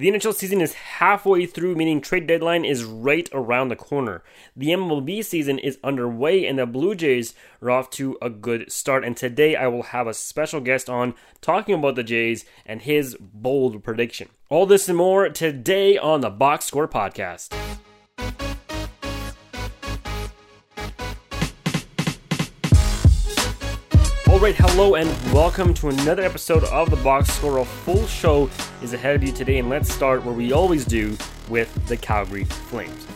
[0.00, 4.22] The NHL season is halfway through, meaning trade deadline is right around the corner.
[4.56, 9.04] The MLB season is underway, and the Blue Jays are off to a good start.
[9.04, 13.14] And today I will have a special guest on talking about the Jays and his
[13.20, 14.30] bold prediction.
[14.48, 17.54] All this and more today on the Box Score Podcast.
[24.40, 27.58] Alright, hello and welcome to another episode of the Box Score.
[27.58, 28.48] A full show
[28.82, 31.14] is ahead of you today, and let's start where we always do
[31.50, 33.06] with the Calgary Flames.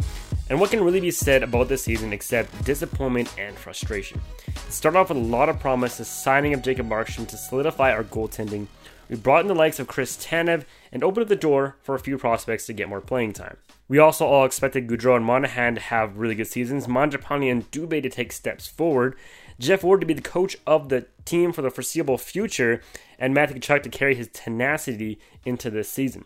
[0.50, 4.20] And what can really be said about this season except disappointment and frustration?
[4.48, 7.90] It started off with a lot of promise, the signing of Jacob Markstrom to solidify
[7.90, 8.66] our goaltending.
[9.08, 12.00] We brought in the likes of Chris Tanev and opened up the door for a
[12.00, 13.56] few prospects to get more playing time.
[13.88, 18.02] We also all expected Gaudreau and Monahan to have really good seasons, Mangiapane and Dubé
[18.02, 19.16] to take steps forward,
[19.58, 22.80] Geoff Ward to be the coach of the team for the foreseeable future,
[23.18, 26.24] and Matthew Tkachuk to carry his tenacity into this season.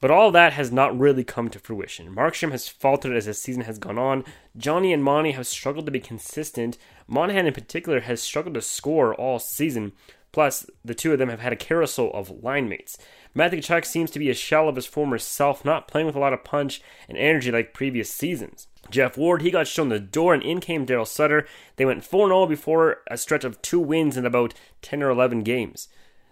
[0.00, 2.14] But all that has not really come to fruition.
[2.14, 4.24] Markstrom has faltered as the season has gone on.
[4.56, 6.76] Johnny and Monty have struggled to be consistent.
[7.08, 9.92] Monahan, in particular, has struggled to score all season.
[10.34, 12.98] Plus, the two of them have had a carousel of line mates.
[13.34, 16.18] Matthew Tkachuk seems to be a shell of his former self, not playing with a
[16.18, 18.66] lot of punch and energy like previous seasons.
[18.90, 21.46] Geoff Ward, he got shown the door, and in came Daryl Sutter.
[21.76, 25.44] They went 4 0 before a stretch of two wins in about 10 or 11
[25.44, 25.86] games.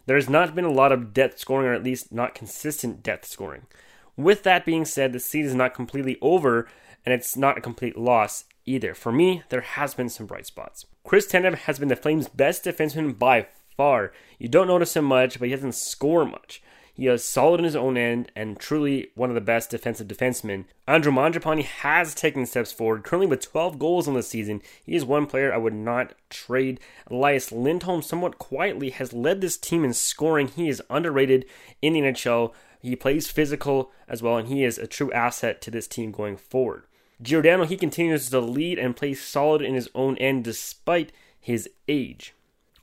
[0.06, 3.28] There has not been a lot of depth scoring, or at least not consistent depth
[3.28, 3.69] scoring.
[4.16, 6.66] With that being said, the season is not completely over,
[7.06, 8.97] and it's not a complete loss either.
[8.97, 10.87] For me, there has been some bright spots.
[11.05, 14.12] Chris Tanev has been the Flames' best defenseman by far.
[14.39, 16.62] You don't notice him much, but he doesn't score much.
[16.95, 20.67] He is solid in his own end and truly one of the best defensive defensemen.
[20.87, 24.61] Andrew Mangiapane has taken steps forward, currently with 12 goals on the season.
[24.84, 26.81] He is one player I would not trade.
[27.11, 30.48] Elias Lindholm, somewhat quietly, has led this team in scoring.
[30.48, 31.47] He is underrated
[31.81, 32.53] in the NHL.
[32.83, 36.37] He plays physical as well, and he is a true asset to this team going
[36.37, 36.84] forward.
[37.23, 42.34] Giordano, he continues to lead and play solid in his own end despite his age.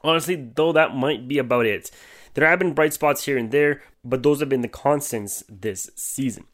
[0.02, 1.92] Honestly, though, that might be about it.
[2.34, 5.90] There have been bright spots here and there, but those have been the constants this
[5.96, 6.46] season.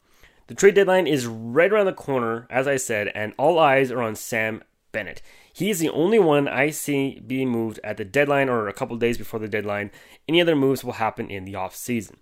[0.48, 4.02] The trade deadline is right around the corner, as I said, and all eyes are
[4.02, 4.62] on Sam
[4.92, 5.20] Bennett.
[5.52, 8.96] He is the only one I see being moved at the deadline or a couple
[8.96, 9.90] days before the deadline.
[10.28, 12.18] Any other moves will happen in the off season.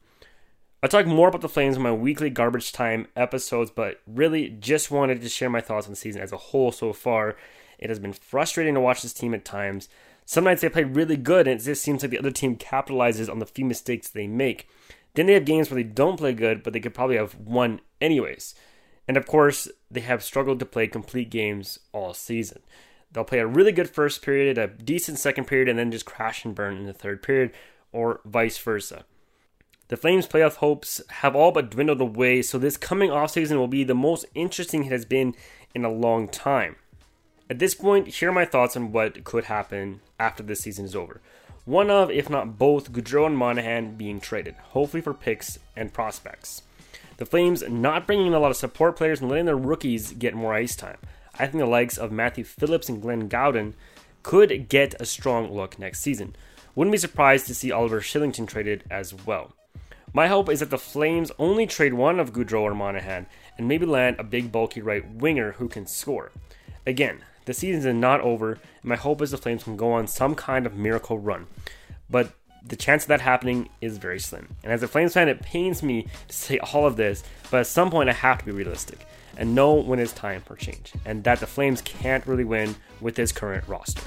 [0.82, 4.90] I'll talk more about the Flames in my weekly garbage time episodes, but really just
[4.90, 7.36] wanted to share my thoughts on the season as a whole so far.
[7.78, 9.88] It has been frustrating to watch this team at times.
[10.24, 13.30] Some nights they play really good, and it just seems like the other team capitalizes
[13.30, 14.68] on the few mistakes they make.
[15.14, 17.80] Then they have games where they don't play good, but they could probably have won
[18.00, 18.54] anyways.
[19.06, 22.62] And of course, they have struggled to play complete games all season.
[23.12, 26.44] They'll play a really good first period, a decent second period, and then just crash
[26.44, 27.52] and burn in the third period,
[27.92, 29.04] or vice versa.
[29.88, 33.84] The Flames' playoff hopes have all but dwindled away, so this coming offseason will be
[33.84, 35.34] the most interesting it has been
[35.74, 36.76] in a long time.
[37.50, 40.96] At this point, here are my thoughts on what could happen after this season is
[40.96, 41.20] over.
[41.66, 46.62] One of, if not both, Gaudreau and Monahan being traded, hopefully for picks and prospects.
[47.18, 50.34] The Flames not bringing in a lot of support players and letting their rookies get
[50.34, 50.96] more ice time.
[51.34, 53.74] I think the likes of Matthew Phillips and Glenn Gawdin
[54.22, 56.34] could get a strong look next season.
[56.74, 59.54] Wouldn't be surprised to see Oliver Kylington traded as well.
[60.14, 63.26] My hope is that the Flames only trade one of Gaudreau or Monahan
[63.58, 66.32] and maybe land a big bulky right winger who can score.
[66.86, 70.06] Again, the season is not over, and my hope is the Flames can go on
[70.06, 71.46] some kind of miracle run.
[72.08, 72.32] But
[72.66, 74.56] the chance of that happening is very slim.
[74.62, 77.66] And as a Flames fan, it pains me to say all of this, but at
[77.66, 79.06] some point I have to be realistic
[79.36, 83.16] and know when it's time for change, and that the Flames can't really win with
[83.16, 84.02] this current roster.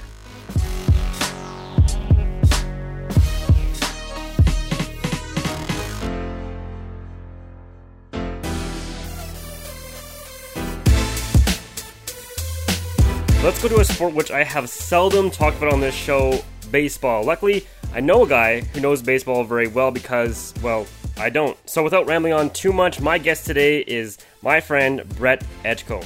[13.48, 17.24] Let's go to a sport which I have seldom talked about on this show baseball.
[17.24, 20.86] Luckily, I know a guy who knows baseball very well because, well,
[21.16, 21.56] I don't.
[21.66, 26.04] So without rambling on too much, my guest today is my friend Brett Edgecombe.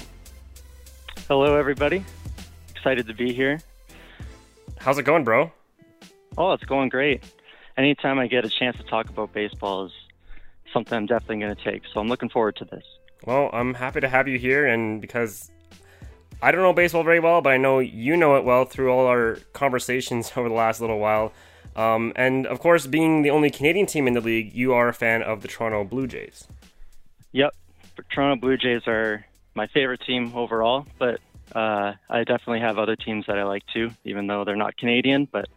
[1.27, 2.05] Hello, everybody.
[2.77, 3.61] Excited to be here.
[4.79, 5.51] How's it going, bro?
[6.39, 7.25] Oh, it's going great.
[7.77, 9.93] Anytime I get a chance to talk about baseball is
[10.73, 11.83] something I'm definitely going to take.
[11.93, 12.85] So I'm looking forward to this.
[13.25, 15.51] Well, I'm happy to have you here, and because
[16.43, 19.07] I don't know baseball very well, but I know you know it well through all
[19.07, 21.33] our conversations over the last little while.
[21.75, 24.95] Um, and of course, being the only Canadian team in the league, you are a
[24.95, 26.47] fan of the Toronto Blue Jays.
[27.31, 27.55] Yep,
[28.11, 29.25] Toronto Blue Jays are
[29.55, 31.21] my favorite team overall, but
[31.55, 35.27] uh, I definitely have other teams that I like too, even though they're not Canadian.
[35.31, 35.49] But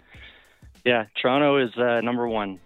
[0.85, 2.59] yeah, Toronto is uh, number one.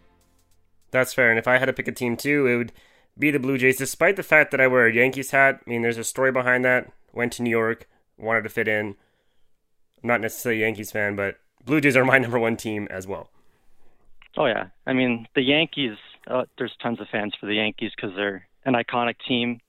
[0.91, 1.29] That's fair.
[1.29, 2.71] And if I had to pick a team too, it would
[3.17, 5.61] be the Blue Jays, despite the fact that I wear a Yankees hat.
[5.65, 6.91] I mean, there's a story behind that.
[7.13, 7.87] Went to New York,
[8.19, 8.95] wanted to fit in.
[10.03, 13.07] I'm not necessarily a Yankees fan, but Blue Jays are my number one team as
[13.07, 13.29] well.
[14.37, 15.97] Oh yeah, I mean the Yankees.
[16.27, 19.59] Uh, there's tons of fans for the Yankees because they're an iconic team.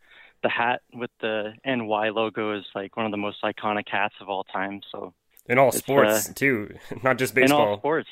[0.43, 4.29] The hat with the NY logo is like one of the most iconic hats of
[4.29, 4.81] all time.
[4.91, 5.13] So
[5.47, 7.63] in all sports uh, too, not just baseball.
[7.63, 8.09] In all sports,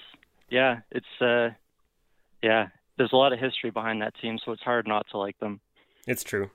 [0.51, 1.51] yeah, it's uh,
[2.43, 2.69] yeah.
[2.97, 5.61] There's a lot of history behind that team, so it's hard not to like them.
[6.07, 6.51] It's true.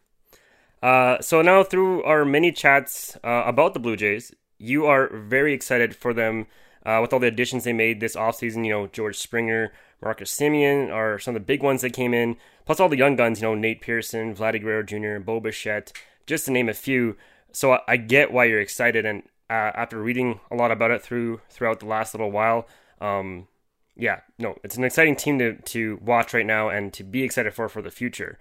[0.83, 5.53] Uh, so now through our many chats uh, about the Blue Jays, you are very
[5.53, 6.45] excited for them
[6.85, 8.65] uh, with all the additions they made this offseason.
[8.65, 9.71] You know, George Springer,
[10.01, 12.35] Marcus Semien are some of the big ones that came in,
[12.65, 15.93] plus all the young guns, you know, Nate Pearson, Vladdy Guerrero Jr., Bo Bichette,
[16.27, 17.15] just to name a few.
[17.53, 21.01] So I, I get why you're excited, and uh, after reading a lot about it
[21.01, 22.67] through throughout the last little while,
[22.99, 23.47] um,
[23.95, 27.53] yeah, no, it's an exciting team to to watch right now and to be excited
[27.53, 28.37] for for the future.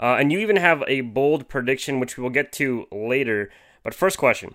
[0.00, 3.50] Uh, and you even have a bold prediction, which we will get to later.
[3.82, 4.54] But first question: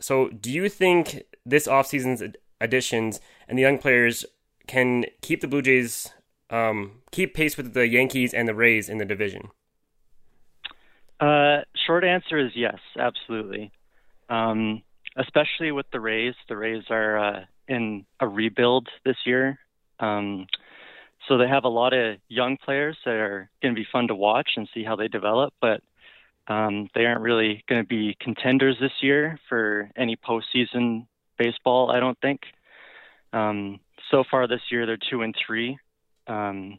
[0.00, 2.22] So, do you think this offseason's
[2.60, 4.24] additions and the young players
[4.66, 6.12] can keep the Blue Jays
[6.50, 9.50] um, keep pace with the Yankees and the Rays in the division?
[11.18, 13.72] Uh, short answer is yes, absolutely.
[14.28, 14.82] Um,
[15.16, 16.34] especially with the Rays.
[16.48, 19.58] The Rays are uh, in a rebuild this year.
[19.98, 20.46] Um,
[21.28, 24.14] so they have a lot of young players that are going to be fun to
[24.14, 25.80] watch and see how they develop, but
[26.48, 31.06] um, they aren't really going to be contenders this year for any postseason
[31.38, 32.40] baseball, I don't think.
[33.32, 33.80] Um,
[34.10, 35.78] so far this year, they're two and three.
[36.26, 36.78] Um,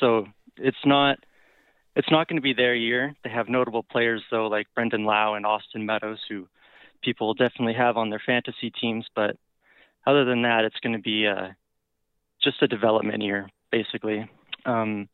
[0.00, 1.18] so it's not
[1.94, 3.14] it's not going to be their year.
[3.22, 6.48] They have notable players though, like Brandon Lowe and Austin Meadows, who
[7.02, 9.06] people definitely have on their fantasy teams.
[9.14, 9.36] But
[10.06, 11.48] other than that, it's going to be uh,
[12.42, 14.30] just a development year, basically.
[14.64, 15.08] Um,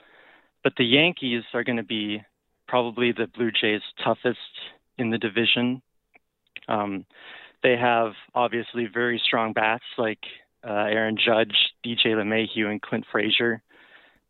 [0.63, 2.23] but the Yankees are going to be
[2.67, 4.39] probably the Blue Jays' toughest
[4.99, 5.81] in the division.
[6.69, 7.07] Um,
[7.63, 10.19] they have obviously very strong bats like
[10.67, 11.57] uh, Aaron Judge,
[11.87, 13.63] DJ LeMahieu, and Clint Frazier,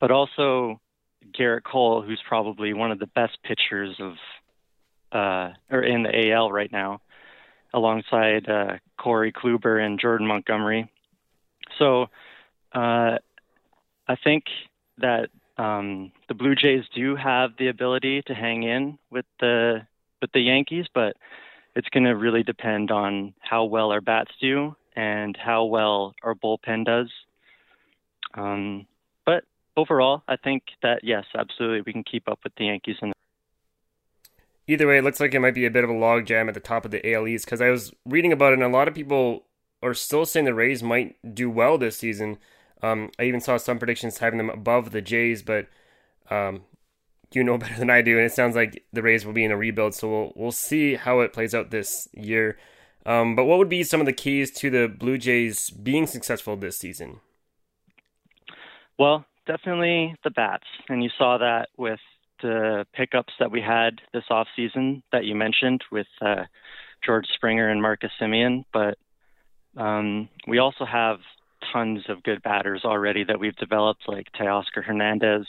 [0.01, 0.81] but also
[1.37, 4.13] Gerrit Cole, who's probably one of the best pitchers of
[5.11, 7.01] uh, or in the AL right now,
[7.73, 10.91] alongside uh, Corey Kluber and Jordan Montgomery.
[11.79, 12.07] So
[12.73, 13.19] uh,
[14.09, 14.45] I think
[14.99, 15.29] that
[15.59, 19.87] um, the Blue Jays do have the ability to hang in with the
[20.21, 21.17] with the Yankees, but
[21.77, 26.35] it's going to really depend on how well our bats do and how well our
[26.35, 27.09] bullpen does.
[28.35, 28.87] Um,
[29.25, 29.45] but
[29.77, 32.97] overall, I think that yes, absolutely, we can keep up with the Yankees.
[33.01, 33.13] And
[34.67, 36.61] either way, it looks like it might be a bit of a logjam at the
[36.61, 38.95] top of the AL East because I was reading about it, and a lot of
[38.95, 39.45] people
[39.83, 42.39] are still saying the Rays might do well this season.
[42.83, 45.67] Um, I even saw some predictions having them above the Jays, but
[46.31, 46.63] um,
[47.33, 49.51] you know better than I do, and it sounds like the Rays will be in
[49.51, 49.95] a rebuild.
[49.95, 52.59] So we'll we'll see how it plays out this year.
[53.07, 56.57] Um, but what would be some of the keys to the Blue Jays being successful
[56.57, 57.21] this season?
[58.99, 62.01] Well, definitely the bats, and you saw that with
[62.43, 66.45] the pickups that we had this off season that you mentioned with uh,
[67.05, 68.65] George Springer and Marcus Semien.
[68.73, 68.99] But
[69.77, 71.19] um, we also have
[71.73, 75.47] tons of good batters already that we've developed, like Teoscar Hernandez,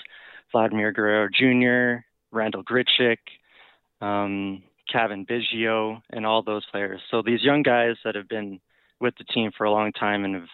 [0.52, 3.18] Vladimir Guerrero Jr., Randall Grichuk,
[4.02, 7.02] um, Cavan Biggio, and all those players.
[7.12, 8.60] So these young guys that have been
[9.00, 10.50] with the team for a long time and have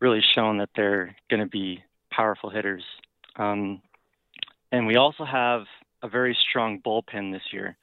[0.00, 2.84] really shown that they're going to be powerful hitters.
[3.36, 3.82] Um,
[4.70, 5.62] and we also have
[6.02, 7.76] a very strong bullpen this year.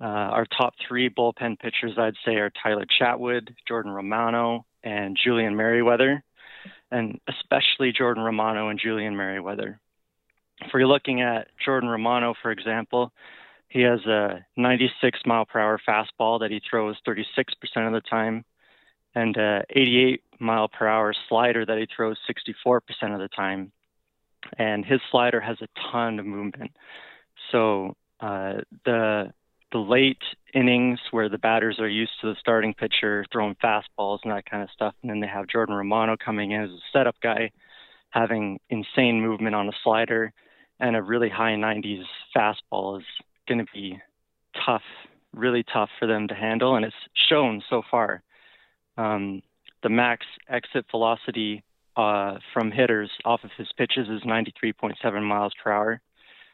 [0.00, 5.56] Uh, our top three bullpen pitchers, I'd say, are Tyler Chatwood, Jordan Romano, and Julian
[5.56, 6.22] Merryweather,
[6.90, 9.80] and especially Jordan Romano and Julian Merryweather.
[10.60, 13.12] If we're looking at Jordan Romano, for example,
[13.68, 17.26] he has a 96 mile per hour fastball that he throws 36%
[17.86, 18.44] of the time,
[19.14, 22.80] and a 88 mile per hour slider that he throws 64%
[23.14, 23.72] of the time.
[24.58, 26.72] And his slider has a ton of movement.
[27.50, 29.32] So uh, the
[29.72, 30.22] the late
[30.54, 34.62] innings where the batters are used to the starting pitcher throwing fastballs and that kind
[34.62, 37.50] of stuff, and then they have Jordan Romano coming in as a setup guy,
[38.10, 40.32] having insane movement on a slider
[40.78, 42.02] and a really high 90s
[42.36, 43.06] fastball is
[43.48, 43.98] going to be
[44.66, 44.82] tough,
[45.32, 48.22] really tough for them to handle, and it's shown so far.
[48.98, 49.42] Um,
[49.82, 51.62] the max exit velocity
[51.96, 56.00] uh, from hitters off of his pitches is 93.7 miles per hour,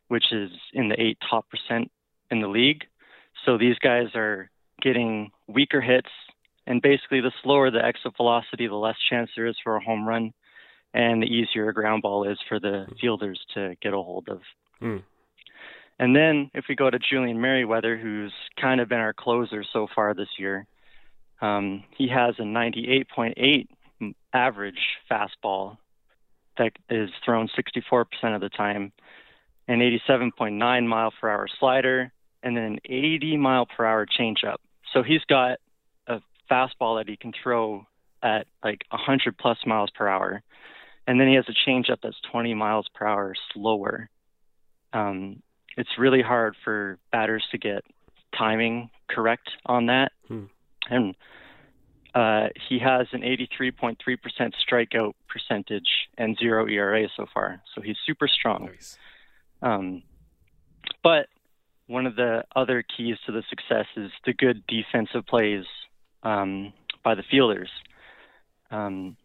[0.09, 1.91] which is in the eight top percent
[2.31, 2.85] in the league.
[3.45, 4.51] So these guys are
[4.83, 6.11] getting weaker hits,
[6.67, 10.07] and basically, the slower the exit velocity, the less chance there is for a home
[10.07, 10.33] run,
[10.93, 14.41] and the easier a ground ball is for the fielders to get a hold of.
[14.83, 15.03] Mm.
[15.99, 19.89] And then if we go to Julian Merryweather, who's kind of been our closer so
[19.95, 20.67] far this year,
[21.41, 23.67] um, he has a 98.8
[24.33, 24.79] average
[25.11, 25.79] fastball
[26.57, 28.05] that is thrown 64%
[28.35, 28.93] of the time,
[29.67, 34.57] an 87.9 mile per hour slider, and then an 80 mile per hour changeup.
[34.93, 35.59] So he's got
[36.07, 37.87] a fastball that he can throw
[38.23, 40.43] at like 100 plus miles per hour,
[41.07, 44.09] and then he has a changeup that's 20 miles per hour slower.
[44.93, 45.43] Um,
[45.77, 47.85] it's really hard for batters to get
[48.37, 50.45] timing correct on that, hmm.
[50.91, 51.15] and
[52.15, 53.97] uh, he has an 83.3%
[54.69, 57.63] strikeout percentage and zero ERA so far.
[57.75, 58.67] So he's super strong.
[58.67, 58.99] Nice.
[59.63, 60.03] Um,
[61.03, 61.27] but
[61.89, 65.65] one of the other keys to the success is the good defensive plays
[66.23, 67.71] um, by the fielders.
[68.71, 69.17] Um,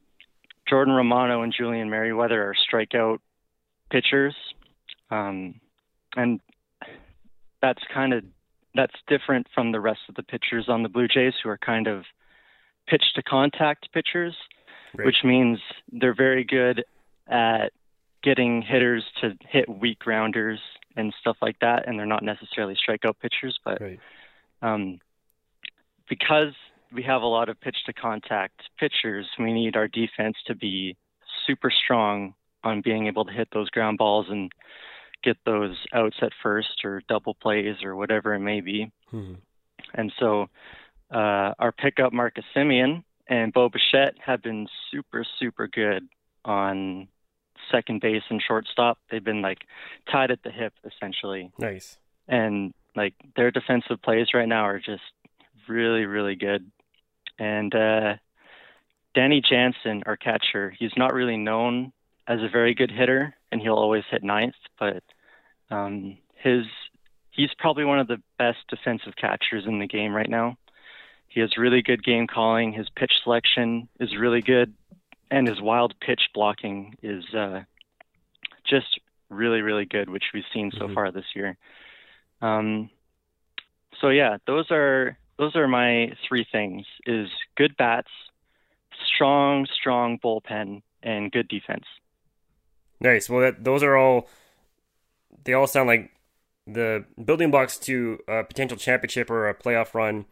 [0.68, 3.20] Jordan Romano and Julian Merryweather are strikeout
[3.92, 4.34] pitchers,
[5.12, 5.60] um,
[6.16, 6.40] and
[7.62, 8.24] that's kind of
[8.74, 11.88] that's different from the rest of the pitchers on the Blue Jays who are kind
[11.88, 12.06] of
[12.88, 14.36] pitch to contact pitchers,
[14.98, 15.06] right.
[15.06, 15.60] which means
[15.92, 16.84] they're very good
[17.28, 17.72] at
[18.24, 20.60] getting hitters to hit weak grounders
[20.96, 24.00] and stuff like that, and they're not necessarily strikeout pitchers, but right.
[24.62, 25.00] um,
[26.10, 26.54] because
[26.94, 30.96] we have a lot of pitch to contact pitchers, we need our defense to be
[31.48, 34.52] super strong on being able to hit those ground balls and
[35.24, 38.92] get those outs at first or double plays or whatever it may be.
[39.10, 39.34] Hmm.
[39.94, 40.48] And so
[41.12, 46.08] uh, our pickup Marcus Semien and Bo Bichette have been super, super good
[46.46, 47.08] on
[47.72, 48.98] second base and shortstop.
[49.10, 49.66] They've been like
[50.12, 51.52] tied at the hip essentially.
[51.58, 51.98] Nice.
[52.28, 55.04] And like their defensive plays right now are just
[55.68, 56.70] really, really good.
[57.40, 58.16] And uh,
[59.14, 61.92] Danny Jansen, our catcher, he's not really known
[62.28, 64.56] as a very good hitter, and he'll always hit ninth.
[64.80, 65.04] But
[65.70, 66.66] um, his
[67.32, 70.58] he's probably one of the best defensive catchers in the game right now.
[71.28, 72.74] He has really good game calling.
[72.74, 74.74] His pitch selection is really good,
[75.34, 77.62] and his wild pitch blocking is uh,
[78.70, 79.00] just
[79.30, 80.94] really, really good, which we've seen so mm-hmm.
[80.94, 81.58] far this year.
[82.40, 82.92] Um,
[84.00, 88.12] so yeah, those are those are my three things: is good bats,
[89.16, 91.86] strong, strong bullpen, and good defense.
[93.00, 93.28] Nice.
[93.28, 94.30] Well, that, those are all.
[95.46, 96.12] They all sound like
[96.68, 100.26] the building blocks to a potential championship or a playoff run.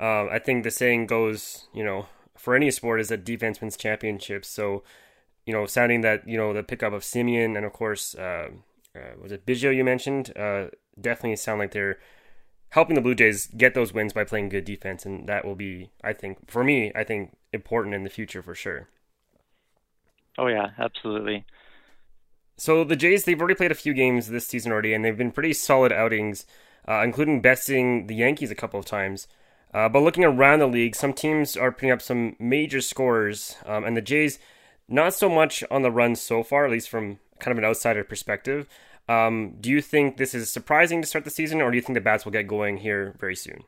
[0.00, 2.06] Um, I think the saying goes, you know,
[2.36, 4.48] for any sport is that defense wins championships.
[4.48, 4.82] So,
[5.44, 8.48] you know, sounding that you know the pickup of Semien and of course uh,
[8.94, 10.66] uh, was it Biggio you mentioned uh,
[11.00, 11.98] definitely sound like they're
[12.70, 15.90] helping the Blue Jays get those wins by playing good defense, and that will be,
[16.02, 18.88] I think, for me, I think important in the future for sure.
[20.38, 21.44] Oh yeah, absolutely.
[22.58, 25.32] So the Jays, they've already played a few games this season already, and they've been
[25.32, 26.46] pretty solid outings,
[26.88, 29.28] uh, including besting the Yankees a couple of times.
[29.76, 33.84] Uh, but looking around the league, some teams are putting up some major scores, um,
[33.84, 34.38] and the Jays,
[34.88, 38.02] not so much on the run so far, at least from kind of an outsider
[38.02, 38.66] perspective.
[39.06, 41.94] Um, do you think this is surprising to start the season, or do you think
[41.94, 43.64] the bats will get going here very soon?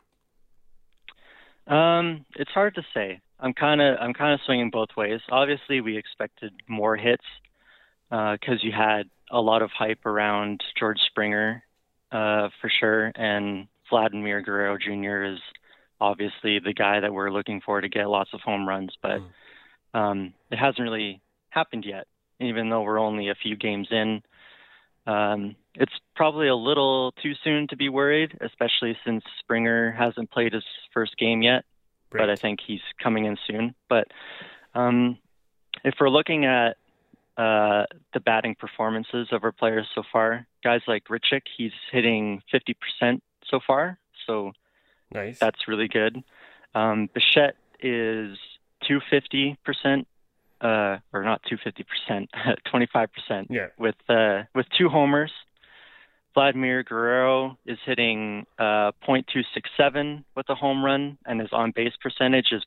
[1.67, 3.21] Um, it's hard to say.
[3.39, 5.21] I'm kind of I'm kind of swinging both ways.
[5.31, 7.27] Obviously, we expected more hits
[8.09, 11.63] because uh, you had a lot of hype around George Springer
[12.11, 15.35] uh, for sure, and Vladimir Guerrero Jr.
[15.35, 15.39] is
[16.01, 19.99] obviously the guy that we're looking for to get lots of home runs, but mm.
[19.99, 22.07] um, it hasn't really happened yet.
[22.41, 24.23] Even though we're only a few games in,
[25.07, 30.53] um, it's probably a little too soon to be worried, especially since Springer hasn't played
[30.53, 31.65] his first game yet.
[32.13, 32.21] Right.
[32.23, 33.75] But I think he's coming in soon.
[33.89, 34.09] But
[34.75, 35.19] um,
[35.85, 36.77] if we're looking at
[37.37, 43.21] uh, the batting performances of our players so far, guys like Grichuk, he's hitting 50%
[43.51, 43.99] so far.
[44.27, 44.53] So
[45.13, 45.39] Nice.
[45.39, 46.23] That's really good.
[46.75, 48.37] Um, Bichette is
[48.87, 50.07] 250 percent,
[50.61, 52.31] uh, or not 250 percent,
[52.71, 53.49] 25 percent.
[53.51, 53.69] Yeah.
[53.79, 55.33] With uh, with two homers.
[56.35, 62.53] Vladimir Guerrero is hitting uh, .267 with a home run, and his on base percentage
[62.53, 62.63] is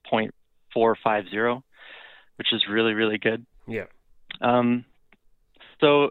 [0.76, 1.64] .450,
[2.38, 3.46] which is really really good.
[3.68, 3.86] Yeah.
[4.42, 4.84] Um,
[5.80, 6.10] so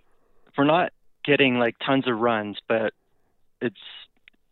[0.56, 0.92] we're not
[1.25, 2.94] getting like tons of runs, but
[3.60, 3.76] it's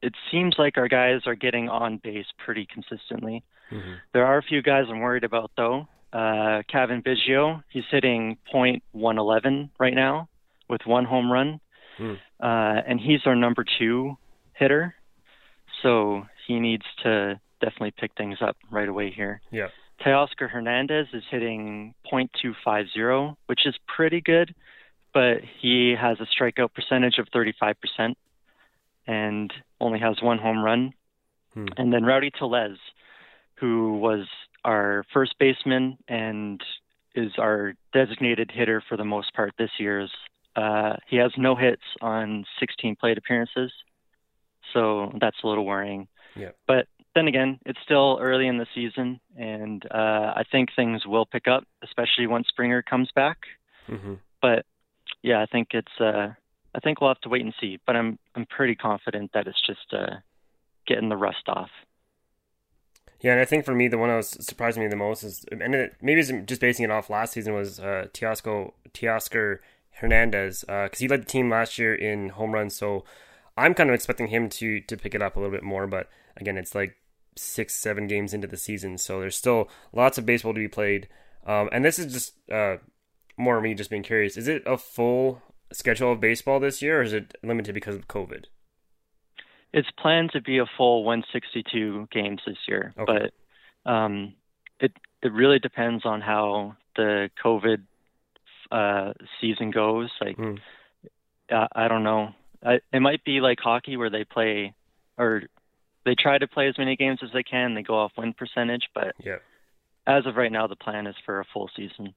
[0.03, 3.43] it seems like our guys are getting on base pretty consistently.
[3.71, 3.93] Mm-hmm.
[4.13, 5.89] There are a few guys I'm worried about though.
[6.13, 10.29] Uh, Cavan Biggio, he's hitting .111 right now
[10.69, 11.61] with one home run,
[11.99, 12.17] mm.
[12.41, 14.17] uh, and he's our number two
[14.55, 14.95] hitter.
[15.83, 19.41] So he needs to definitely pick things up right away here.
[19.51, 19.69] Yeah.
[20.05, 24.55] Teoscar Hernandez is hitting .250, which is pretty good,
[25.13, 28.15] but he has a strikeout percentage of 35%.
[29.07, 30.93] and only has one home run.
[31.55, 31.67] Hmm.
[31.77, 32.79] And then Rowdy Tellez,
[33.55, 34.27] who was
[34.65, 36.61] our first baseman and
[37.15, 40.09] is our designated hitter for the most part this year.
[40.55, 43.73] Uh, he has no hits on 16 plate appearances,
[44.73, 46.09] so that's a little worrying.
[46.37, 46.51] Yeah.
[46.67, 51.27] But then again, it's still early in the season, and uh, I think things will
[51.27, 53.39] pick up, especially once Springer comes back.
[53.89, 54.15] Mm-hmm.
[54.41, 54.67] But
[55.23, 56.01] yeah, I think it's.
[56.01, 56.35] Uh,
[56.79, 57.81] I think we'll have to wait and see.
[57.85, 60.19] But I'm I'm pretty confident that it's just uh,
[60.87, 61.71] getting the rust off.
[63.21, 65.45] Yeah, and I think for me, the one that was surprising me the most is,
[65.51, 69.59] and it, maybe it's just basing it off last season, was uh, Teoscar, Teoscar
[69.95, 72.77] Hernandez, because uh, he led the team last year in home runs.
[72.77, 73.05] So
[73.57, 75.89] I'm kind of expecting him to to pick it up a little bit more.
[75.89, 76.95] But again, it's like
[77.35, 81.09] six, seven games into the season, so there's still lots of baseball to be played.
[81.45, 82.77] Um, and this is just uh,
[83.37, 84.37] more me just being curious.
[84.37, 88.09] Is it a full schedule of baseball this year, or is it limited because of
[88.09, 88.45] COVID?
[89.73, 93.31] It's planned to be a full 162 games this year, okay.
[93.85, 94.35] but um,
[94.81, 97.83] it it really depends on how the COVID
[98.71, 100.11] uh, season goes.
[100.21, 100.59] Like, mm.
[101.51, 102.35] I, I don't know.
[102.65, 104.75] I, it might be like hockey where they play
[105.17, 105.43] or
[106.05, 107.75] they try to play as many games as they can.
[107.75, 109.39] They go off win percentage, but yeah.
[110.07, 112.15] as of right now, the plan is for a full season.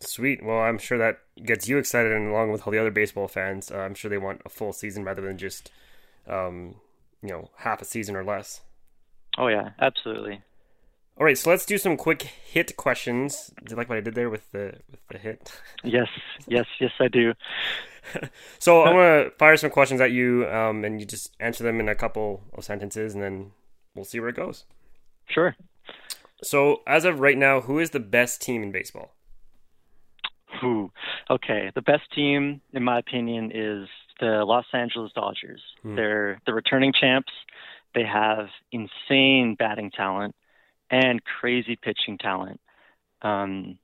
[0.00, 0.42] Sweet.
[0.42, 3.70] Well, I'm sure that gets you excited, and along with all the other baseball fans,
[3.70, 5.70] uh, I'm sure they want a full season rather than just,
[6.26, 6.76] um,
[7.22, 8.62] you know, half a season or less.
[9.36, 10.42] Oh yeah, absolutely.
[11.18, 13.52] All right, so let's do some quick hit questions.
[13.62, 15.52] Do you like what I did there with the with the hit?
[15.84, 16.08] Yes,
[16.46, 17.34] yes, yes, I do.
[18.58, 21.90] so I'm gonna fire some questions at you, um, and you just answer them in
[21.90, 23.50] a couple of sentences, and then
[23.94, 24.64] we'll see where it goes.
[25.28, 25.56] Sure.
[26.42, 29.12] So as of right now, who is the best team in baseball?
[30.60, 30.90] Who?
[31.30, 33.88] Okay, the best team, in my opinion, is
[34.20, 35.62] the Los Angeles Dodgers.
[35.82, 35.96] Hmm.
[35.96, 37.32] They're the returning champs.
[37.94, 40.34] They have insane batting talent
[40.90, 42.60] and crazy pitching talent.
[43.22, 43.78] Um,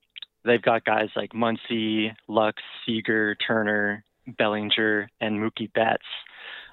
[0.44, 6.04] they've got guys like Muncy, Lux, Seager, Turner, Bellinger, and Mookie Betts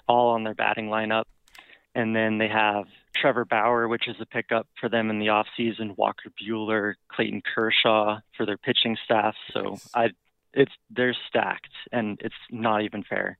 [0.08, 1.26] all on their batting lineup.
[1.96, 5.98] And then they have Trevor Bauer, which is a pickup for them in the offseason,
[5.98, 9.36] Walker Buehler, Clayton Kershaw for their pitching staff.
[9.54, 10.10] So I
[10.54, 13.38] it's they're stacked and it's not even fair.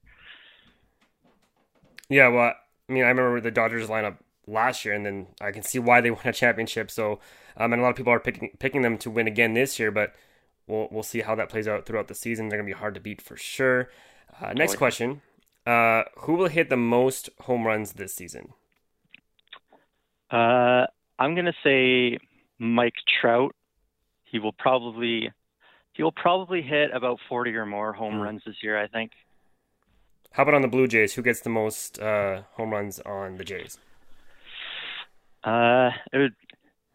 [2.10, 2.54] Yeah, well,
[2.90, 6.02] I mean, I remember the Dodgers lineup last year, and then I can see why
[6.02, 6.92] they won a championship.
[6.92, 7.20] So,
[7.58, 9.92] um, and a lot of people are picking picking them to win again this year,
[9.92, 10.14] but
[10.68, 12.50] we'll we'll see how that plays out throughout the season.
[12.50, 13.90] They're gonna be hard to beat for sure.
[14.42, 15.22] Uh, next question:
[15.66, 18.54] uh, Who will hit the most home runs this season?
[20.34, 20.88] Uh,
[21.20, 22.18] I'm gonna say
[22.58, 23.56] Mike Trout.
[24.24, 25.32] He will probably
[25.94, 28.24] he will probably hit about 40 or more home mm.
[28.24, 28.82] runs this year.
[28.82, 29.12] I think.
[30.32, 31.14] How about on the Blue Jays?
[31.14, 33.78] Who gets the most uh, home runs on the Jays?
[35.44, 36.36] Uh, it would,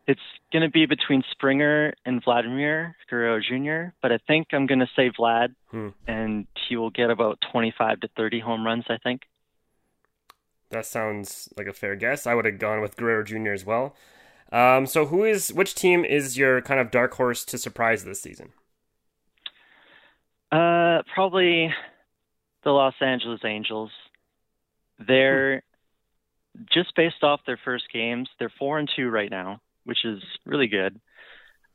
[0.08, 0.20] it's
[0.52, 4.88] going to be between Springer and Vladimir Guerrero Jr., but I think I'm going to
[4.96, 5.90] say Vlad, hmm.
[6.08, 9.22] and he will get about 25 to 30 home runs, I think.
[10.70, 12.26] That sounds like a fair guess.
[12.26, 13.52] I would have gone with Guerrero Jr.
[13.52, 13.94] as well.
[14.52, 18.20] Um, so, who is which team is your kind of dark horse to surprise this
[18.20, 18.52] season?
[20.50, 21.72] Uh, probably
[22.64, 23.90] the Los Angeles Angels.
[25.06, 25.62] They're
[26.72, 30.66] just based off their first games, they're four and two right now, which is really
[30.66, 31.00] good.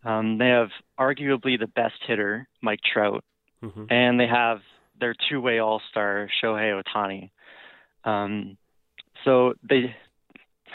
[0.04, 3.24] Um, they have arguably the best hitter, Mike Trout,
[3.64, 3.86] mm-hmm.
[3.90, 4.60] and they have
[5.00, 7.30] their two-way All-Star Shohei Ohtani.
[8.04, 8.58] Um,
[9.24, 9.96] so they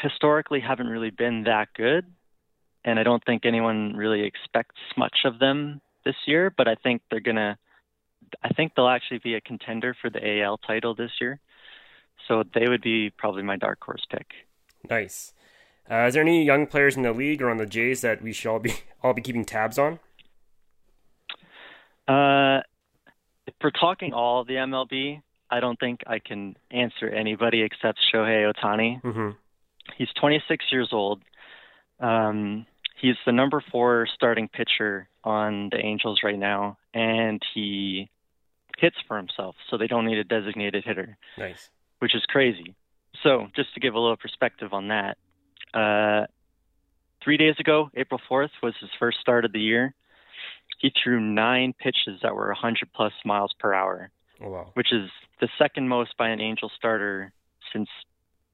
[0.00, 2.06] historically haven't really been that good,
[2.84, 6.52] and I don't think anyone really expects much of them this year.
[6.56, 7.58] But I think they're gonna.
[8.42, 11.40] I think they'll actually be a contender for the AL title this year.
[12.26, 14.26] So they would be probably my dark horse pick.
[14.88, 15.32] Nice.
[15.90, 18.32] Uh, is there any young players in the league or on the Jays that we
[18.32, 19.98] should all be all be keeping tabs on?
[22.06, 22.60] Uh,
[23.46, 28.52] if we're talking all the MLB, I don't think I can answer anybody except Shohei
[28.52, 29.02] Ohtani.
[29.02, 29.30] Mm-hmm.
[29.96, 31.22] He's 26 years old.
[32.00, 32.66] Um,
[33.00, 38.10] he's the number four starting pitcher on the Angels right now, and he
[38.76, 41.16] hits for himself, so they don't need a designated hitter.
[41.36, 42.74] Nice which is crazy.
[43.22, 45.18] So, just to give a little perspective on that,
[45.74, 46.26] uh,
[47.22, 49.94] three days ago, April 4th, was his first start of the year.
[50.78, 54.10] He threw nine pitches that were 100 plus miles per hour,
[54.42, 54.70] oh, wow.
[54.74, 57.32] which is the second most by an Angel starter
[57.72, 57.88] since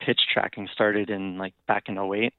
[0.01, 2.33] pitch tracking started in like back in 08.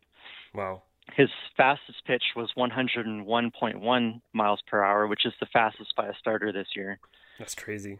[0.53, 0.83] Wow.
[1.13, 6.51] His fastest pitch was 101.1 miles per hour, which is the fastest by a starter
[6.51, 6.99] this year.
[7.37, 7.99] That's crazy.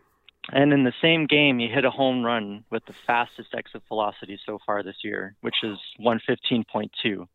[0.51, 4.39] And in the same game, he hit a home run with the fastest exit velocity
[4.45, 7.27] so far this year, which is 115.2.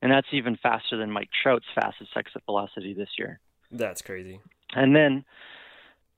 [0.00, 3.40] And that's even faster than Mike Trout's fastest exit velocity this year.
[3.70, 4.40] That's crazy.
[4.74, 5.24] And then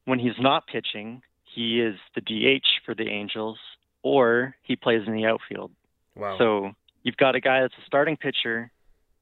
[0.05, 1.23] when he's not pitching,
[1.55, 3.59] he is the DH for the Angels
[4.03, 5.71] or he plays in the outfield.
[6.17, 6.39] Wow.
[6.39, 8.71] So you've got a guy that's a starting pitcher,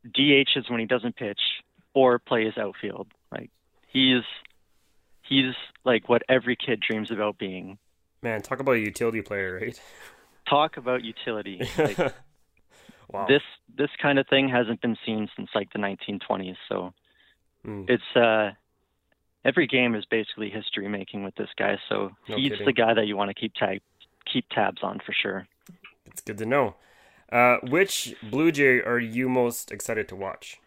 [0.05, 1.41] DH is when he doesn't pitch,
[1.95, 3.09] or plays outfield.
[3.33, 3.51] Like
[3.89, 4.23] he's
[5.23, 7.79] he's like what every kid dreams about being.
[8.23, 9.81] Man, talk about a utility player, right?
[10.49, 11.61] Talk about utility.
[11.79, 12.15] Like,
[13.11, 13.27] wow.
[13.27, 13.43] This
[13.77, 16.57] this kind of thing hasn't been seen since like the 1920s.
[16.69, 16.93] So
[17.67, 17.91] Mm.
[17.91, 18.53] it's uh
[19.45, 21.79] every game is basically history making with this guy.
[21.89, 22.67] So No he's kidding.
[22.67, 23.81] the guy that you want to keep tag
[24.33, 25.47] keep tabs on for sure.
[26.07, 26.75] It's good to know.
[27.31, 30.59] Uh, which Blue Jay are you most excited to watch?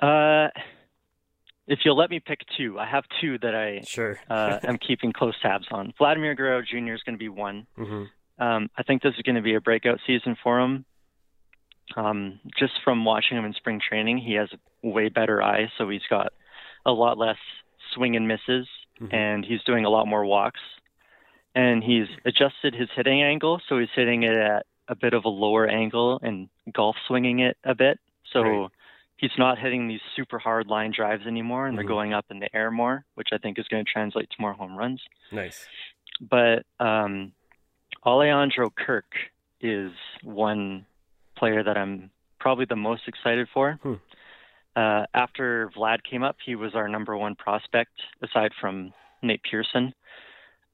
[0.00, 0.48] Uh,
[1.66, 4.18] if you'll let me pick two, I have two that I Sure.
[4.28, 5.92] uh, am keeping close tabs on.
[5.98, 6.92] Vladimir Guerrero Jr.
[6.94, 7.66] is going to be one.
[7.76, 8.04] hmm
[8.38, 10.84] Um, I think this is going to be a breakout season for him.
[11.96, 15.88] Um, just from watching him in spring training, he has a way better eye, so
[15.88, 16.32] he's got
[16.84, 17.38] a lot less
[17.94, 18.68] swing and misses,
[19.00, 19.12] Mhm.
[19.14, 20.60] and he's doing a lot more walks.
[21.54, 25.28] And he's adjusted his hitting angle, so he's hitting it at a bit of a
[25.28, 28.00] lower angle and golf swinging it a bit.
[28.24, 28.70] So Right.
[29.18, 31.80] he's not hitting these super hard line drives anymore, and Mhm.
[31.80, 34.40] they're going up in the air more, which I think is going to translate to
[34.40, 35.68] more home runs Nice.
[36.20, 37.32] but um,
[38.04, 39.30] Alejandro Kirk
[39.60, 40.84] is one
[41.36, 43.78] player that I'm probably the most excited for.
[43.82, 43.94] Hmm.
[44.76, 47.92] Uh, after Vlad came up, he was our number one prospect,
[48.22, 48.92] aside from
[49.22, 49.94] Nate Pearson.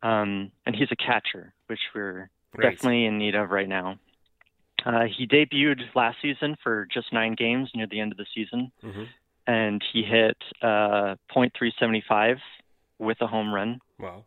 [0.02, 2.72] Um, and he's a catcher, which we're Right.
[2.72, 3.98] definitely in need of right now.
[4.84, 8.72] Uh, he debuted last season for just nine games near the end of the season,
[8.80, 9.04] hmm
[9.46, 12.38] and he hit uh, .375
[12.98, 13.80] with a home run.
[13.98, 14.24] Wow.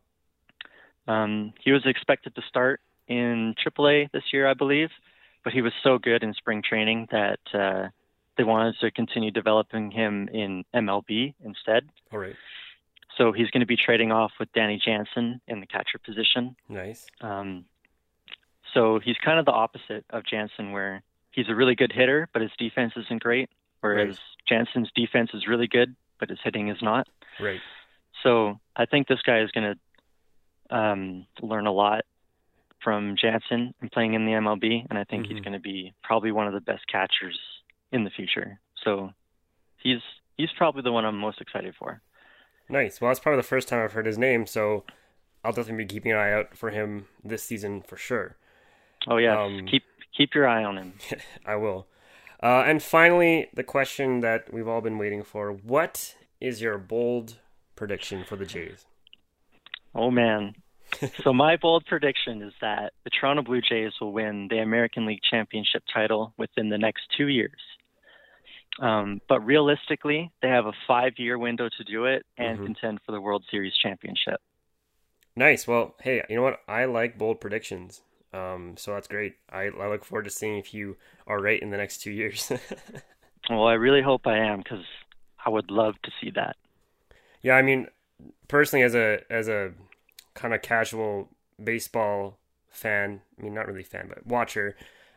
[1.07, 4.89] Um, he was expected to start in AAA this year, I believe,
[5.43, 7.89] but he was so good in spring training that uh,
[8.37, 11.89] they wanted to continue developing him in MLB instead.
[12.11, 12.35] All right.
[13.17, 16.55] So he's going to be trading off with Danny Jansen in the catcher position.
[16.67, 17.05] Nice.
[17.21, 17.65] Um,
[18.73, 22.41] so he's kind of the opposite of Jansen, where he's a really good hitter, but
[22.41, 23.49] his defense isn't great,
[23.81, 24.17] whereas Right.
[24.47, 27.07] Jansen's defense is really good, but his hitting is not.
[27.39, 27.59] Right.
[28.23, 29.75] So I think this guy is going
[30.69, 32.05] to um, learn a lot
[32.83, 35.43] from Jansen and playing in the MLB, and I think he's Mhm.
[35.43, 37.39] going to be probably one of the best catchers
[37.91, 38.59] in the future.
[38.83, 39.13] So
[39.77, 40.01] he's
[40.37, 42.01] he's probably the one I'm most excited for.
[42.69, 42.99] Nice.
[42.99, 44.83] Well, that's probably the first time I've heard his name, so
[45.43, 48.37] I'll definitely be keeping an eye out for him this season for sure.
[49.07, 50.93] Oh yeah, Um, keep keep your eye on him.
[51.45, 51.87] I will.
[52.41, 57.39] Uh, and finally, the question that we've all been waiting for: What is your bold
[57.75, 58.85] prediction for the Jays?
[59.95, 60.55] Oh man.
[61.23, 65.21] So my bold prediction is that the Toronto Blue Jays will win the American League
[65.29, 67.59] Championship title within the next two years.
[68.79, 72.65] Um, but realistically, they have a five-year window to do it and Mhm.
[72.65, 74.41] contend for the World Series championship.
[75.35, 75.67] Nice.
[75.67, 76.61] Well, hey, you know what?
[76.67, 78.01] I like bold predictions.
[78.33, 79.35] Um, so that's great.
[79.51, 82.51] I, I look forward to seeing if you are right in the next two years.
[83.49, 84.85] Well, I really hope I am because
[85.45, 86.55] I would love to see that.
[87.41, 87.87] yeah, I mean,
[88.47, 89.73] personally, as a as a
[90.33, 91.29] kind of casual
[91.63, 92.37] baseball
[92.69, 94.75] fan, I mean, not really fan, but watcher,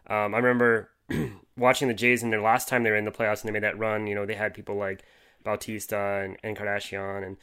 [0.08, 0.90] um, I remember
[1.56, 3.62] watching the Jays in their last time they were in the playoffs and they made
[3.62, 4.06] that run.
[4.06, 5.04] You know, they had people like
[5.44, 7.36] Bautista and, and Encarnacion and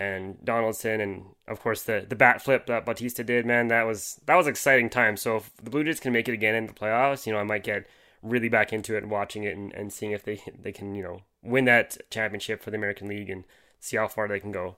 [0.00, 3.46] and Donaldson and of course the the bat flip that Bautista did.
[3.46, 5.16] Man, that was that was exciting time.
[5.16, 7.44] So if the Blue Jays can make it again in the playoffs, you know, I
[7.44, 7.86] might get
[8.22, 11.02] really back into it and watching it and, and seeing if they they can you
[11.02, 13.44] know win that championship for the American League and
[13.80, 14.76] see how far they can go.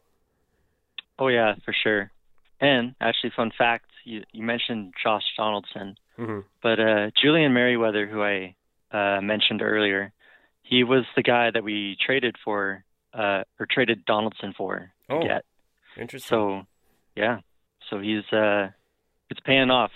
[1.18, 2.10] Oh yeah, for sure.
[2.60, 8.22] And actually, fun fact: you you mentioned Josh Donaldson, hmm but uh, Julian Merryweather, who
[8.22, 8.54] I
[8.92, 10.12] uh, mentioned earlier,
[10.62, 15.22] he was the guy that we traded for, uh, or traded Donaldson for Oh.
[15.26, 15.44] get.
[15.96, 16.28] Interesting.
[16.28, 16.66] So,
[17.16, 17.40] yeah,
[17.88, 18.68] so he's uh,
[19.30, 19.90] it's paying off.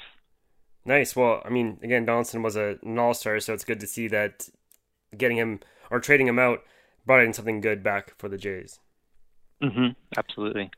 [0.85, 1.15] Nice.
[1.15, 4.09] Well, I mean, again, Donaldson was a, an all star, so it's good to see
[4.09, 4.49] that
[5.17, 6.63] getting him or trading him out
[7.07, 8.81] brought in something good back for the Jays.
[9.63, 10.71] hmm Absolutely.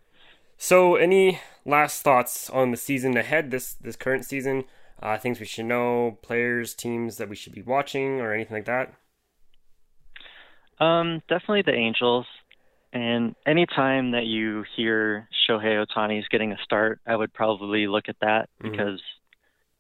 [0.59, 3.51] So, any last thoughts on the season ahead?
[3.51, 4.65] This this current season,
[5.03, 8.65] uh, things we should know, players, teams that we should be watching, or anything like
[8.67, 8.95] that.
[10.79, 12.27] Um, definitely the Angels.
[12.93, 18.09] And anytime that you hear Shohei Ohtani is getting a start, I would probably look
[18.09, 18.71] at that Mhm.
[18.71, 19.03] because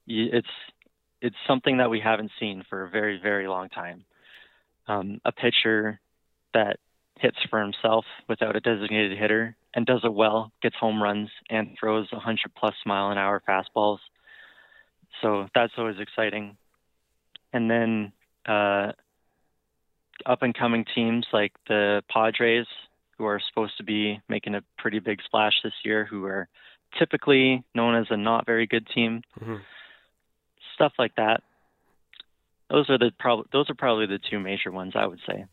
[0.06, 0.48] it's
[1.22, 4.04] it's something that we haven't seen for a very very long time.
[4.86, 6.00] Um, a pitcher
[6.52, 6.78] that
[7.18, 11.76] hits for himself without a designated hitter and does it well, gets home runs, and
[11.78, 13.98] throws 100 plus mile an hour fastballs.
[15.20, 16.56] So that's always exciting.
[17.52, 18.12] And then
[18.48, 18.92] uh,
[20.24, 22.66] up and coming teams like the Padres,
[23.18, 26.48] who are supposed to be making a pretty big splash this year, who are
[26.98, 29.20] typically known as a not very good team.
[29.38, 29.56] Mm-hmm.
[30.74, 31.42] Stuff like that.
[32.70, 35.44] Those are the prob- those are probably the two major ones I would say.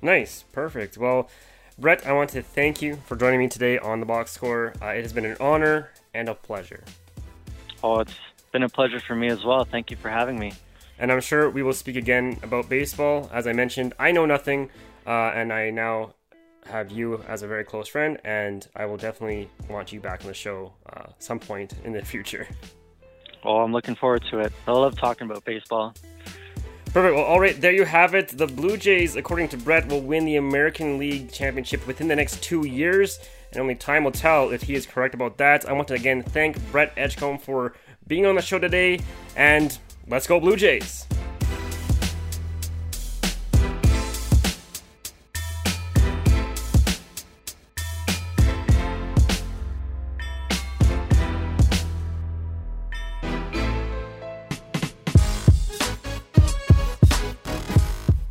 [0.00, 0.96] Nice, perfect.
[0.96, 1.28] Well,
[1.76, 4.74] Brett, I want to thank you for joining me today on the box score.
[4.80, 6.84] Uh, it has been an honor and a pleasure.
[7.82, 8.14] Oh, it's
[8.52, 9.64] been a pleasure for me as well.
[9.64, 10.52] Thank you for having me.
[11.00, 13.28] And I'm sure we will speak again about baseball.
[13.32, 14.70] As I mentioned, I know nothing,
[15.04, 16.14] uh, and I now
[16.66, 20.28] have you as a very close friend, and I will definitely want you back on
[20.28, 22.46] the show uh, some point in the future.
[23.44, 24.52] Well, I'm looking forward to it.
[24.68, 25.92] I love talking about baseball.
[26.94, 27.16] Perfect.
[27.16, 28.28] Well, all right, there you have it.
[28.28, 32.40] The Blue Jays, according to Brett, will win the American League Championship within the next
[32.40, 33.18] two years,
[33.50, 35.68] and only time will tell if he is correct about that.
[35.68, 37.74] I want to again thank Brett Edgecombe for
[38.06, 39.00] being on the show today,
[39.34, 39.76] and
[40.06, 41.04] let's go, Blue Jays!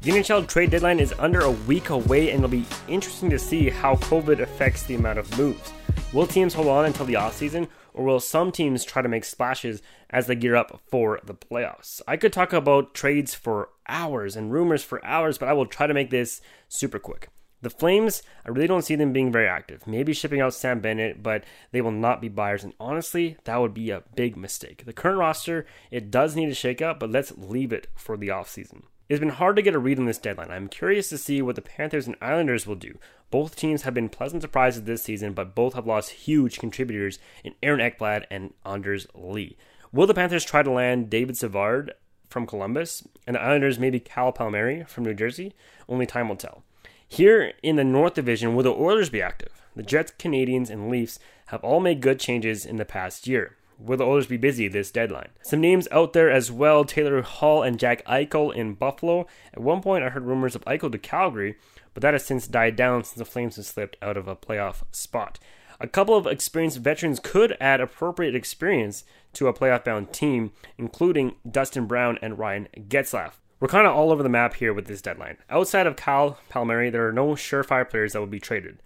[0.04, 3.70] The NHL trade deadline is under a week away, and it'll be interesting to see
[3.70, 5.72] how COVID affects the amount of moves.
[6.12, 9.82] Will teams hold on until the offseason, or will some teams try to make splashes
[10.10, 12.02] as they gear up for the playoffs?
[12.06, 15.88] I could talk about trades for hours and rumors for hours, but I will try
[15.88, 17.30] to make this super quick.
[17.62, 19.88] The Flames, I really don't see them being very active.
[19.88, 22.66] Maybe shipping out Sam Bennett, but they will not be buyers.
[22.66, 24.84] And honestly, that would be a big mistake.
[24.86, 28.82] The current roster, it does need a shakeup, but let's leave it for the offseason.
[29.10, 30.50] It's been hard to get a read on this deadline.
[30.50, 32.98] I'm curious to see what the Panthers and Islanders will do.
[33.32, 37.54] Both teams have been pleasant surprises this season, but both have lost huge contributors in
[37.62, 39.58] Aaron Ekblad and Anders Lee.
[39.92, 41.94] Will the Panthers try to land David Savard
[42.30, 45.54] from Columbus, and the Islanders maybe Cal Palmieri from New Jersey?
[45.90, 46.64] Only time will tell.
[47.06, 49.62] Here in the North Division, will the Oilers be active?
[49.76, 53.58] The Jets, Canadiens, and Leafs have all made good changes in the past year.
[53.78, 55.30] Will the Oilers be busy this deadline?
[55.42, 59.28] Some names out there as well Taylor Hall and Jack Eichel in Buffalo.
[59.54, 61.56] At one point, I heard rumors of Eichel to Calgary,
[61.94, 64.84] but that has since died down since the Flames have slipped out of a playoff
[64.92, 65.40] spot.
[65.80, 71.36] A couple of experienced veterans could add appropriate experience to a playoff bound team, including
[71.50, 73.34] Dustin Brown and Ryan Getzlaf.
[73.60, 75.38] We're kind of all over the map here with this deadline.
[75.50, 78.82] Outside of Cal Palmieri, there are no surefire players that will be traded.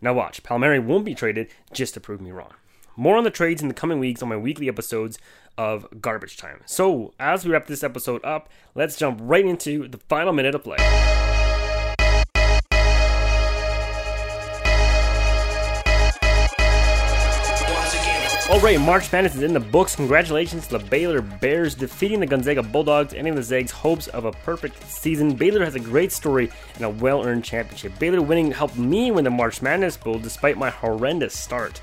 [0.00, 2.52] Now, watch, Palmieri won't be traded just to prove me wrong.
[2.96, 5.18] More on the trades in the coming weeks on my weekly episodes
[5.56, 6.60] of Garbage Time.
[6.66, 10.62] So, as we wrap this episode up, let's jump right into the final minute of
[10.62, 10.76] play.
[18.50, 19.96] All right, March Madness is in the books.
[19.96, 24.32] Congratulations to the Baylor Bears defeating the Gonzaga Bulldogs, ending the Zags' hopes of a
[24.32, 25.34] perfect season.
[25.34, 27.98] Baylor has a great story and a well-earned championship.
[27.98, 31.80] Baylor winning helped me win the March Madness Bowl despite my horrendous start.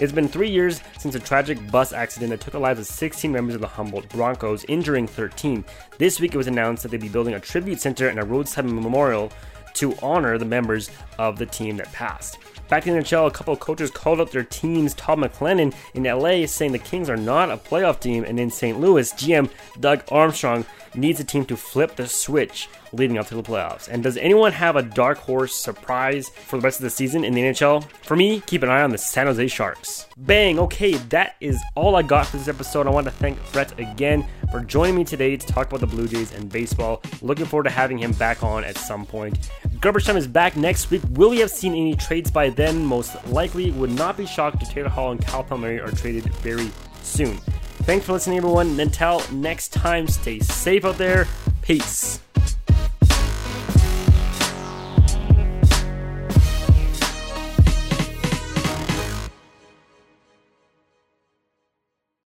[0.00, 3.30] It's been three years since a tragic bus accident that took the lives of 16
[3.30, 5.62] members of the Humboldt Broncos, injuring 13.
[5.98, 8.64] This week it was announced that they'd be building a tribute center and a roadside
[8.64, 9.30] memorial
[9.74, 12.38] to honor the members of the team that passed.
[12.70, 14.94] Back in the NHL, a couple of coaches called out their teams.
[14.94, 18.80] Todd McLellan in LA saying the Kings are not a playoff team, and in St.
[18.80, 23.42] Louis, GM Doug Armstrong needs a team to flip the switch leading up to the
[23.42, 23.88] playoffs.
[23.88, 27.34] And does anyone have a dark horse surprise for the rest of the season in
[27.34, 27.84] the NHL?
[28.02, 30.06] For me, keep an eye on the San Jose Sharks.
[30.16, 30.58] Bang!
[30.58, 32.86] Okay, that is all I got for this episode.
[32.86, 36.08] I want to thank Brett again for joining me today to talk about the Blue
[36.08, 37.02] Jays and baseball.
[37.22, 39.50] Looking forward to having him back on at some point.
[39.80, 41.02] Garbage Time is back next week.
[41.10, 42.84] Will we have seen any trades by then?
[42.84, 43.70] Most likely.
[43.70, 46.70] Would not be shocked if Taylor Hall and Cal Palmieri are traded very
[47.02, 47.38] soon.
[47.84, 48.78] Thanks for listening, everyone.
[48.78, 51.26] Until next time, stay safe out there.
[51.62, 52.20] Peace.